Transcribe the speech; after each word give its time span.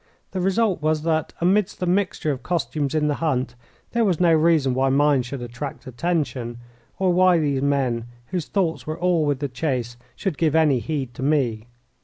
The 0.31 0.41
result 0.41 0.81
was 0.81 1.03
that, 1.03 1.31
amidst 1.41 1.79
the 1.79 1.85
mixture 1.85 2.31
of 2.31 2.41
costumes 2.41 2.95
in 2.95 3.07
the 3.07 3.13
hunt, 3.21 3.53
there 3.91 4.03
was 4.03 4.19
no 4.19 4.33
reason 4.33 4.73
why 4.73 4.89
mine 4.89 5.21
should 5.21 5.43
attract 5.43 5.85
attention, 5.85 6.57
or 6.97 7.13
why 7.13 7.37
these 7.37 7.61
men, 7.61 8.05
whose 8.29 8.47
thoughts 8.47 8.87
were 8.87 8.97
all 8.97 9.25
with 9.27 9.37
the 9.41 9.47
chase, 9.47 9.97
should 10.15 10.39
give 10.39 10.55
any 10.55 10.79
heed 10.79 11.13
to 11.13 11.21
me. 11.21 11.67